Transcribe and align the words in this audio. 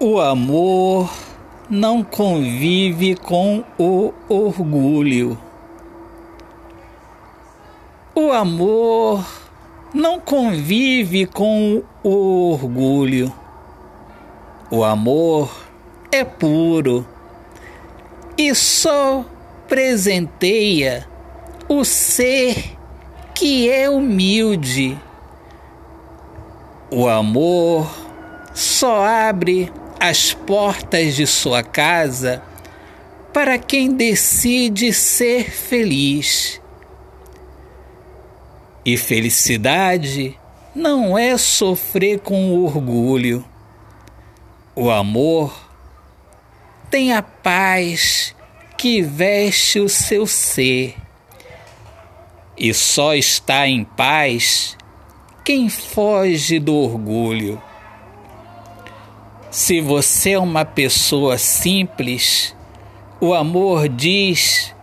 O 0.00 0.20
amor 0.20 1.10
não 1.68 2.04
convive 2.04 3.16
com 3.16 3.64
o 3.76 4.14
orgulho. 4.28 5.36
O 8.14 8.30
amor 8.30 9.26
não 9.92 10.20
convive 10.20 11.26
com 11.26 11.82
o 12.04 12.52
orgulho. 12.52 13.34
O 14.70 14.84
amor 14.84 15.50
é 16.12 16.22
puro 16.22 17.04
e 18.36 18.54
só 18.54 19.24
presenteia 19.66 21.08
o 21.68 21.84
ser 21.84 22.78
que 23.34 23.68
é 23.68 23.90
humilde. 23.90 24.96
O 26.88 27.08
amor 27.08 27.90
só 28.54 29.04
abre 29.04 29.72
as 30.00 30.32
portas 30.32 31.16
de 31.16 31.26
sua 31.26 31.62
casa 31.62 32.42
para 33.32 33.58
quem 33.58 33.94
decide 33.94 34.92
ser 34.92 35.50
feliz. 35.50 36.60
E 38.84 38.96
felicidade 38.96 40.38
não 40.74 41.18
é 41.18 41.36
sofrer 41.36 42.20
com 42.20 42.64
orgulho. 42.64 43.44
O 44.74 44.90
amor 44.90 45.68
tem 46.90 47.12
a 47.12 47.22
paz 47.22 48.34
que 48.76 49.02
veste 49.02 49.80
o 49.80 49.88
seu 49.88 50.26
ser. 50.26 50.94
E 52.56 52.72
só 52.72 53.14
está 53.14 53.66
em 53.66 53.84
paz 53.84 54.76
quem 55.44 55.68
foge 55.68 56.58
do 56.58 56.74
orgulho. 56.74 57.60
Se 59.50 59.80
você 59.80 60.32
é 60.32 60.38
uma 60.38 60.64
pessoa 60.64 61.38
simples, 61.38 62.54
o 63.18 63.32
amor 63.32 63.88
diz 63.88 64.74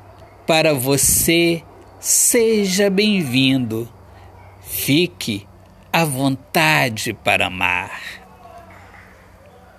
para 0.48 0.74
você: 0.74 1.64
seja 2.00 2.90
bem-vindo, 2.90 3.88
fique 4.64 5.48
à 5.94 6.04
vontade 6.04 7.14
para 7.14 7.46
amar. 7.46 8.02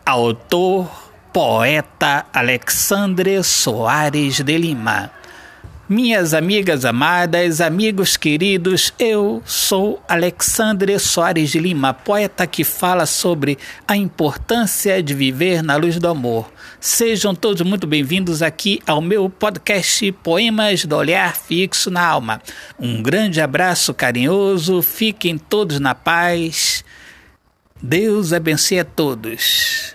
Autor, 0.04 0.88
poeta 1.32 2.24
Alexandre 2.32 3.42
Soares 3.42 4.40
de 4.40 4.56
Lima 4.56 5.10
minhas 5.88 6.34
amigas 6.34 6.84
amadas, 6.84 7.60
amigos 7.60 8.16
queridos, 8.16 8.92
eu 8.98 9.40
sou 9.44 10.02
Alexandre 10.08 10.98
Soares 10.98 11.50
de 11.50 11.60
Lima, 11.60 11.94
poeta 11.94 12.44
que 12.46 12.64
fala 12.64 13.06
sobre 13.06 13.56
a 13.86 13.96
importância 13.96 15.00
de 15.00 15.14
viver 15.14 15.62
na 15.62 15.76
luz 15.76 15.98
do 15.98 16.08
amor. 16.08 16.50
Sejam 16.80 17.34
todos 17.34 17.62
muito 17.62 17.86
bem-vindos 17.86 18.42
aqui 18.42 18.80
ao 18.84 19.00
meu 19.00 19.30
podcast 19.30 20.10
Poemas 20.24 20.84
do 20.84 20.96
Olhar 20.96 21.36
Fixo 21.36 21.88
na 21.88 22.04
Alma. 22.04 22.42
Um 22.78 23.00
grande 23.00 23.40
abraço 23.40 23.94
carinhoso, 23.94 24.82
fiquem 24.82 25.38
todos 25.38 25.78
na 25.78 25.94
paz. 25.94 26.84
Deus 27.80 28.32
abençoe 28.32 28.80
a 28.80 28.84
todos. 28.84 29.85